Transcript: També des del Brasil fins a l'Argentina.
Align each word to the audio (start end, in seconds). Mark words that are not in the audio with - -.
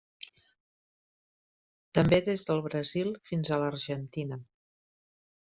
També 1.99 2.19
des 2.31 2.47
del 2.51 2.63
Brasil 2.71 3.13
fins 3.31 3.53
a 3.59 3.63
l'Argentina. 3.65 4.45